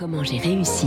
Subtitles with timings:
[0.00, 0.86] Comment j'ai réussi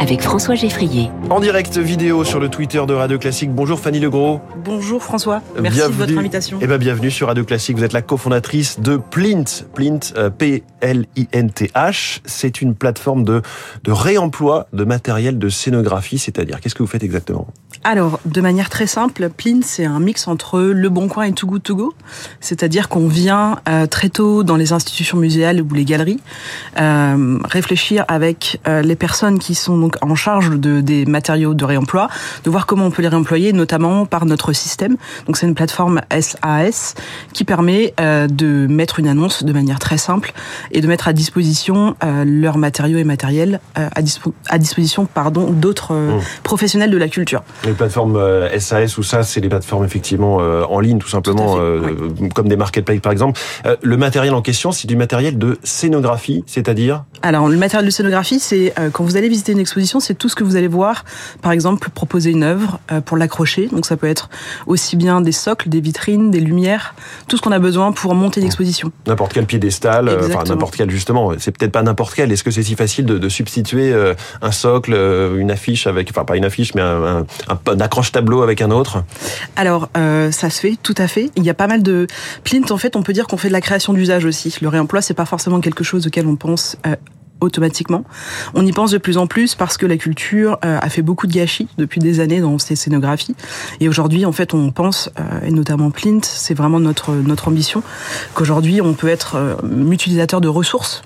[0.00, 1.12] avec François Geffrier.
[1.30, 3.52] En direct vidéo sur le Twitter de Radio Classique.
[3.52, 4.40] Bonjour Fanny Legros.
[4.64, 5.42] Bonjour François.
[5.60, 5.98] Merci bienvenue.
[5.98, 6.58] de votre invitation.
[6.60, 7.76] Eh ben, bienvenue sur Radio Classique.
[7.76, 9.44] Vous êtes la cofondatrice de Plint.
[9.74, 12.20] Plint, euh, P-L-I-N-T-H.
[12.24, 13.42] C'est une plateforme de,
[13.84, 16.18] de réemploi de matériel de scénographie.
[16.18, 17.46] C'est-à-dire, qu'est-ce que vous faites exactement?
[17.84, 21.46] Alors, de manière très simple, Plint, c'est un mix entre Le Bon Coin et Too
[21.46, 21.94] Good To Go.
[22.40, 26.20] C'est-à-dire qu'on vient euh, très tôt dans les institutions muséales ou les galeries
[26.80, 31.64] euh, réfléchir avec euh, les personnes qui sont donc en charge de, des matériaux de
[31.64, 32.08] réemploi,
[32.44, 34.96] de voir comment on peut les réemployer, notamment par notre système.
[35.26, 36.94] Donc c'est une plateforme SAS
[37.32, 40.32] qui permet euh, de mettre une annonce de manière très simple
[40.72, 45.06] et de mettre à disposition euh, leurs matériaux et matériels euh, à, dispo à, disposition
[45.06, 46.20] pardon d'autres Mmh.
[46.42, 47.42] professionnels de la culture.
[47.68, 51.56] Les plateformes euh, SAS ou ça, c'est les plateformes effectivement euh, en ligne, tout simplement,
[51.56, 53.38] Tout euh, comme des marketplaces par exemple.
[53.66, 57.90] Euh, le matériel en question, c'est du matériel de scénographie, c'est-à-dire Alors, le matériel de
[57.90, 60.66] scénographie, c'est euh, quand vous allez visiter une exposition, c'est tout ce que vous allez
[60.68, 61.04] voir.
[61.42, 63.68] Par exemple, proposer une œuvre euh, pour l'accrocher.
[63.70, 64.30] Donc, ça peut être
[64.66, 66.94] aussi bien des socles, des vitrines, des lumières,
[67.28, 68.90] tout ce qu'on a besoin pour monter une exposition.
[69.06, 71.32] n'importe quel piédestal, euh, enfin n'importe quel justement.
[71.38, 72.32] C'est peut-être pas n'importe quel.
[72.32, 76.08] Est-ce que c'est si facile de, de substituer euh, un socle, euh, une affiche avec,
[76.10, 79.04] enfin pas une affiche, mais un, un, un, un accroche tableau avec un autre
[79.56, 81.30] Alors, euh, ça se fait, tout à fait.
[81.36, 82.06] Il y a pas mal de
[82.44, 82.70] Plint.
[82.70, 84.56] En fait, on peut dire qu'on fait de la création d'usage aussi.
[84.60, 86.76] Le réemploi, c'est pas forcément quelque chose auquel on pense.
[86.86, 86.96] euh,
[87.40, 88.02] automatiquement.
[88.54, 91.28] On y pense de plus en plus parce que la culture euh, a fait beaucoup
[91.28, 93.36] de gâchis depuis des années dans ces scénographies.
[93.78, 95.08] Et aujourd'hui, en fait, on pense,
[95.44, 97.84] et notamment Plint, c'est vraiment notre, ambition,
[98.34, 99.56] qu'aujourd'hui, on peut être
[99.88, 101.02] utilisateur de ressources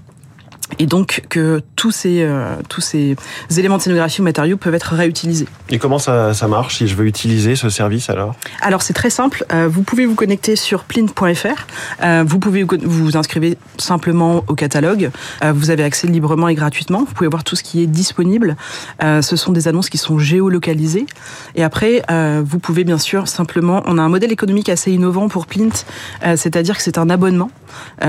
[0.79, 3.17] et donc que tous ces, euh, tous ces
[3.57, 5.47] éléments de scénographie ou matériaux peuvent être réutilisés.
[5.69, 8.35] Et comment ça, ça marche si je veux utiliser ce service alors?
[8.61, 11.67] Alors c'est très simple, euh, vous pouvez vous connecter sur plint.fr,
[12.03, 15.11] euh, vous pouvez vous vous inscrivez simplement au catalogue,
[15.55, 18.57] vous avez accès librement et gratuitement, vous pouvez voir tout ce qui est disponible,
[19.01, 21.07] ce sont des annonces qui sont géolocalisées,
[21.55, 22.03] et après
[22.45, 25.85] vous pouvez bien sûr simplement, on a un modèle économique assez innovant pour Plint,
[26.23, 27.51] c'est-à-dire que c'est un abonnement.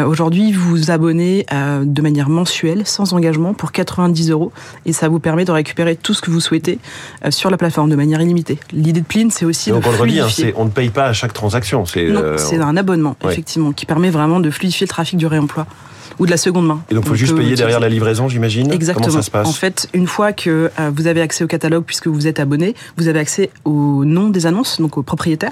[0.06, 2.53] Aujourd'hui vous vous abonnez de manière mensuelle,
[2.86, 4.52] sans engagement, pour 90 euros,
[4.86, 6.80] et ça vous permet de récupérer tout ce que vous souhaitez
[7.26, 8.60] euh, sur la plateforme de manière illimitée.
[8.72, 10.54] L'idée de Plint c'est aussi de on le redit, hein, fluidifier.
[10.56, 11.86] on ne paye pas à chaque transaction.
[11.86, 13.32] C'est euh, un abonnement, Ouais.
[13.34, 15.66] effectivement, qui permet vraiment de fluidifier le trafic du réemploi
[16.20, 16.82] ou de la seconde main.
[16.90, 18.72] Et donc, faut On juste payer derrière la livraison, j'imagine.
[18.72, 19.08] Exactement.
[19.08, 21.84] Comment ça se passe En fait, une fois que euh, vous avez accès au catalogue,
[21.86, 25.52] puisque vous êtes abonné, vous avez accès au nom des annonces, donc au propriétaire.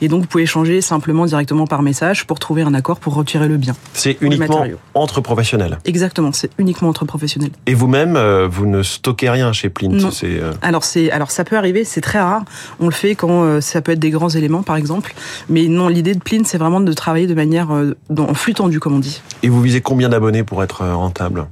[0.00, 3.48] Et donc, vous pouvez échanger simplement directement par message pour trouver un accord pour retirer
[3.48, 3.74] le bien.
[3.92, 5.78] C'est uniquement entre professionnels.
[5.84, 7.50] Exactement, c'est uniquement entre professionnels.
[7.66, 9.88] Et vous-même, euh, vous ne stockez rien chez Plint.
[9.90, 10.10] Non.
[10.24, 12.42] Euh, Alors alors ça peut arriver, c'est très rare.
[12.80, 15.14] On le fait quand euh, ça peut être des grands éléments par exemple,
[15.48, 17.68] mais non, l'idée de Plint c'est vraiment de travailler de manière
[18.10, 19.22] dans- en flux tendu comme on dit.
[19.42, 21.46] Et vous visez combien d'abonnés pour être euh, rentable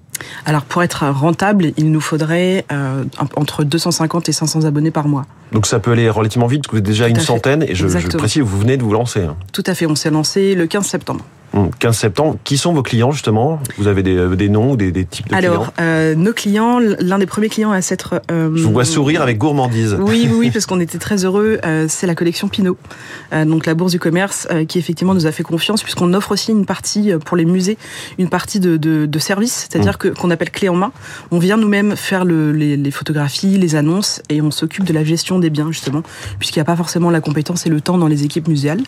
[0.47, 3.05] Alors pour être rentable, il nous faudrait euh,
[3.37, 5.27] entre 250 et 500 abonnés par mois.
[5.53, 7.75] Donc ça peut aller relativement vite, parce que vous êtes déjà Tout une centaine, et
[7.75, 9.23] je, je précise, vous venez de vous lancer.
[9.23, 9.37] hein.
[9.53, 11.25] Tout à fait, on s'est lancé le 15 septembre.
[11.55, 12.37] Hum, 15 septembre.
[12.45, 13.61] Qui sont vos clients justement?
[13.77, 15.87] Vous avez des, euh, des noms ou des, des types de Alors, clients?
[15.87, 18.23] euh, nos clients, l'un des premiers clients à s'être...
[18.31, 19.97] euh, Je vous vois sourire avec gourmandise.
[20.01, 21.59] Oui, oui, oui, parce qu'on était très heureux.
[21.89, 22.77] c'est la collection Pinot,
[23.33, 26.65] donc la bourse du commerce, qui effectivement nous a fait confiance, puisqu'on offre aussi une
[26.65, 27.77] partie pour les musées,
[28.19, 30.93] une partie de, de, de service, c'est-à-dire que qu'on appelle clé en main.
[31.31, 35.05] On vient nous-mêmes faire le, les, les photographies, les annonces, et on s'occupe de la
[35.05, 36.03] gestion des biens justement,
[36.39, 38.81] puisqu'il n'y a pas forcément la compétence et le temps dans les équipes muséales.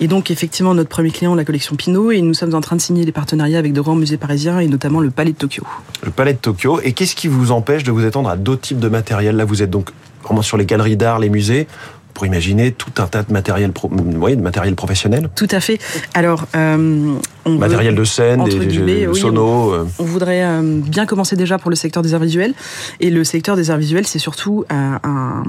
[0.00, 2.80] Et donc effectivement, notre premier client, la collection Pinot, et nous sommes en train de
[2.80, 5.64] signer des partenariats avec de grands musées parisiens et notamment le Palais de Tokyo.
[6.02, 6.80] Le Palais de Tokyo.
[6.82, 9.36] Et qu'est-ce qui vous empêche de vous étendre à d'autres types de matériel?
[9.36, 9.90] Là, vous êtes donc
[10.22, 11.66] vraiment sur les galeries d'art, les musées,
[12.14, 13.90] pour imaginer tout un tas de matériel, pro...
[13.90, 15.78] oui, de matériel professionnel, Tout à fait.
[16.14, 17.14] Alors, euh,
[17.44, 19.72] on veut- matériel de scène, des, des oui, sonos.
[19.72, 19.84] euh.
[19.98, 22.54] On voudrait euh, bien commencer déjà pour le secteur des arts visuels.
[23.00, 25.42] Et le secteur des arts visuels, c'est surtout euh, un,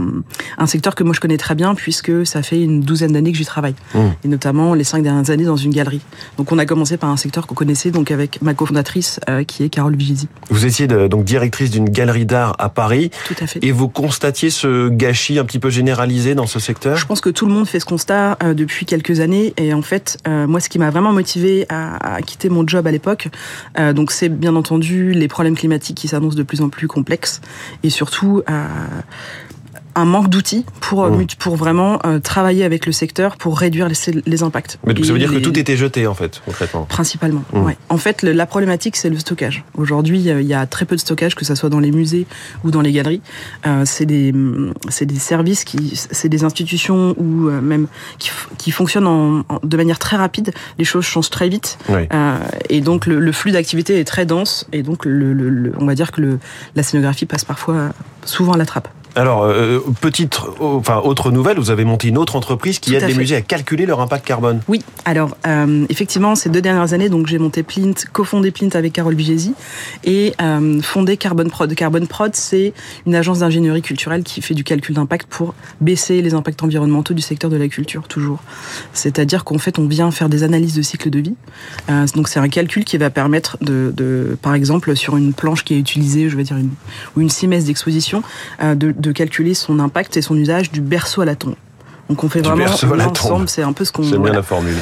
[0.57, 3.37] un secteur que moi je connais très bien puisque ça fait une douzaine d'années que
[3.37, 3.75] j'y travaille.
[3.93, 3.99] Mmh.
[4.23, 6.01] Et notamment les cinq dernières années dans une galerie.
[6.37, 9.63] Donc on a commencé par un secteur qu'on connaissait donc avec ma cofondatrice euh, qui
[9.63, 10.27] est Carole Vigisi.
[10.49, 13.59] Vous étiez de- donc directrice d'une galerie d'art à Paris Tout à fait.
[13.63, 16.97] et vous constatiez ce gâchis un petit peu généralisé dans ce secteur?
[16.97, 20.17] Je pense que tout le monde fait ce constat depuis quelques années et en fait,
[20.27, 23.29] moi, ce qui m'a vraiment motivé à, à quitter mon job à l'époque,
[23.79, 27.41] euh, donc c'est bien entendu les problèmes climatiques qui s'annoncent de plus en plus complexes.
[27.83, 28.65] Et surtout euh,
[29.95, 31.25] un manque d'outils pour mmh.
[31.39, 33.95] pour vraiment travailler avec le secteur pour réduire les,
[34.25, 34.79] les impacts.
[34.85, 36.85] Mais donc ça veut dire que tout était jeté en fait concrètement.
[36.85, 37.43] Principalement.
[37.53, 37.63] Mmh.
[37.63, 37.77] Ouais.
[37.89, 39.63] En fait, le, la problématique c'est le stockage.
[39.75, 42.25] Aujourd'hui, il y a très peu de stockage, que ce soit dans les musées
[42.63, 43.21] ou dans les galeries.
[43.67, 44.33] Euh, c'est des
[44.89, 47.87] c'est des services qui c'est des institutions ou même
[48.19, 50.53] qui, qui fonctionnent en, de manière très rapide.
[50.79, 52.37] Les choses changent très vite euh,
[52.69, 55.95] et donc le, le flux d'activité est très dense et donc le, le, on va
[55.95, 56.39] dire que le,
[56.75, 57.89] la scénographie passe parfois
[58.25, 58.87] souvent à la trappe.
[59.15, 63.13] Alors, euh, petite, enfin autre nouvelle, vous avez monté une autre entreprise qui aide les
[63.13, 64.61] musées à calculer leur impact carbone.
[64.67, 68.93] Oui, alors euh, effectivement, ces deux dernières années, donc j'ai monté Plint, cofondé Plint avec
[68.93, 69.53] Carole Vigesi
[70.03, 71.73] et euh, fondé Carbon Prod.
[71.75, 72.73] Carbon Prod, c'est
[73.05, 77.21] une agence d'ingénierie culturelle qui fait du calcul d'impact pour baisser les impacts environnementaux du
[77.21, 78.39] secteur de la culture, toujours.
[78.93, 81.35] C'est-à-dire qu'en fait, on vient faire des analyses de cycle de vie.
[81.89, 85.63] Euh, donc c'est un calcul qui va permettre de, de, par exemple, sur une planche
[85.63, 86.71] qui est utilisée, je vais dire une
[87.15, 88.23] ou une simesse d'exposition,
[88.63, 91.55] euh, de de calculer son impact et son usage du berceau à la tombe.
[92.09, 92.65] Donc on fait vraiment
[92.95, 94.03] l'ensemble, c'est un peu ce qu'on.
[94.03, 94.75] C'est bien la formule.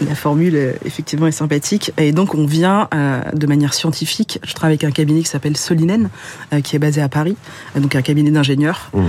[0.00, 1.92] La formule, euh, effectivement, est sympathique.
[1.98, 4.40] Et donc, on vient euh, de manière scientifique.
[4.44, 6.08] Je travaille avec un cabinet qui s'appelle Solinen,
[6.52, 7.36] euh, qui est basé à Paris,
[7.76, 8.90] donc un cabinet d'ingénieurs.
[8.92, 9.02] Mmh.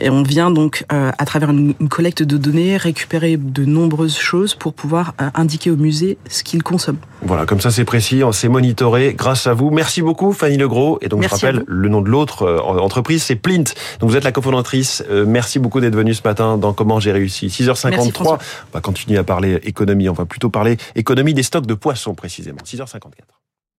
[0.00, 4.74] et on vient donc, à travers une, collecte de données, récupérer de nombreuses choses pour
[4.74, 6.98] pouvoir indiquer au musée ce qu'il consomme.
[7.22, 9.70] Voilà, comme ça c'est précis, on s'est monitoré grâce à vous.
[9.70, 10.98] Merci beaucoup, Fanny Legros.
[11.02, 13.64] Et donc, je rappelle, le nom de l'autre entreprise, c'est Plint.
[13.98, 15.04] Donc, vous êtes la cofondatrice.
[15.26, 17.48] merci beaucoup d'être venue ce matin dans Comment j'ai réussi.
[17.48, 18.38] 6h53, on
[18.72, 22.60] va continuer à parler On va plutôt parler économie des stocks de poissons précisément.
[22.64, 23.39] 6h54.